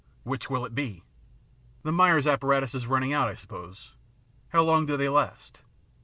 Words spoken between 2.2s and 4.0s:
apparatus is running out, I suppose.